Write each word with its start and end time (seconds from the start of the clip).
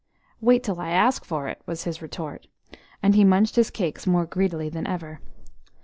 "Wait 0.39 0.63
till 0.63 0.79
I 0.79 0.89
ask 0.89 1.23
for 1.23 1.47
it," 1.47 1.61
was 1.67 1.83
his 1.83 2.01
retort; 2.01 2.47
and 3.03 3.13
he 3.13 3.23
munched 3.23 3.55
his 3.55 3.69
cakes 3.69 4.07
more 4.07 4.25
greedily 4.25 4.67
than 4.67 4.87
ever. 4.87 5.19